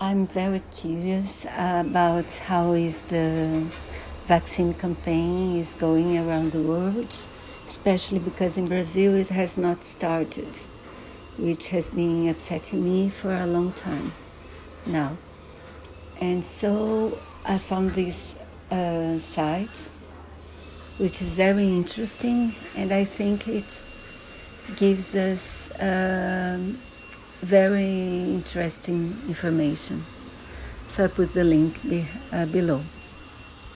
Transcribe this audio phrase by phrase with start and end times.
[0.00, 3.64] I'm very curious about how is the
[4.26, 7.12] vaccine campaign is going around the world,
[7.66, 10.56] especially because in Brazil it has not started,
[11.36, 14.12] which has been upsetting me for a long time
[14.86, 15.18] now.
[16.20, 18.36] And so I found this
[18.70, 19.90] uh, site,
[20.98, 23.82] which is very interesting, and I think it
[24.76, 26.78] gives us um,
[27.42, 30.04] very interesting information.
[30.88, 32.82] So I put the link be, uh, below.